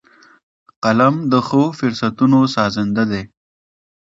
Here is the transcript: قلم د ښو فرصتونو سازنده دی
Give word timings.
قلم 0.83 1.15
د 1.31 1.33
ښو 1.47 1.63
فرصتونو 1.79 2.39
سازنده 2.55 3.03
دی 3.11 3.23